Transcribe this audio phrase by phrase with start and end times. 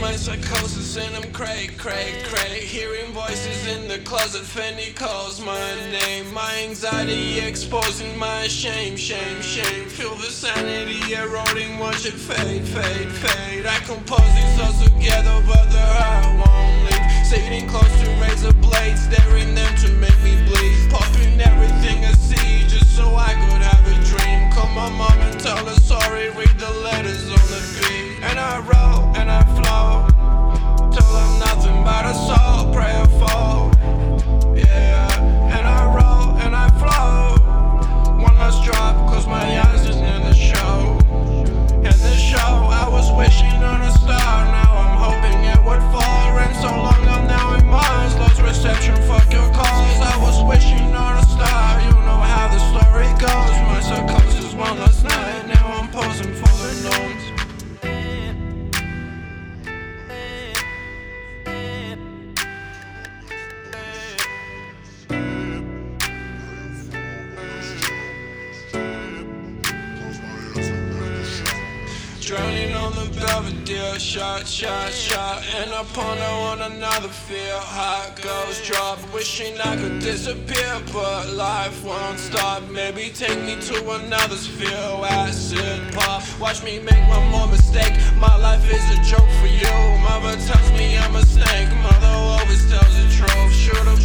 [0.00, 2.60] my psychosis and I'm cray, cray, cray.
[2.60, 6.32] Hearing voices in the closet, Fendi calls my name.
[6.32, 9.88] My anxiety exposing my shame, shame, shame.
[9.88, 13.66] Feel the sanity eroding, watch it fade, fade, fade.
[13.66, 16.17] I compose these thoughts together, but the heart
[72.28, 75.42] Drowning on the Belvedere, shot, shot, shot.
[75.56, 77.56] And I ponder on another fear.
[77.56, 82.64] Heart goes drop, wishing I could disappear, but life won't stop.
[82.68, 84.76] Maybe take me to another sphere.
[85.08, 87.94] Acid pop, watch me make one more mistake.
[88.20, 89.72] My life is a joke for you.
[90.04, 91.72] Mother tells me I'm a snake.
[91.80, 93.52] Mother always tells the truth.
[93.54, 93.97] Should've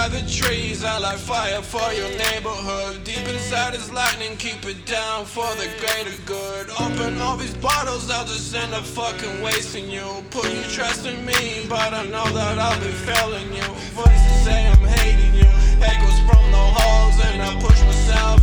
[0.00, 3.04] by the trees, I light fire for your neighborhood.
[3.04, 6.70] Deep inside is lightning, keep it down for the greater good.
[6.84, 10.06] Open all these bottles, I'll just end up fucking wasting you.
[10.30, 13.68] Put you trust in me, but I know that I'll be failing you.
[13.92, 15.50] Voices say I'm hating you,
[15.92, 18.39] echoes from the halls, and I push myself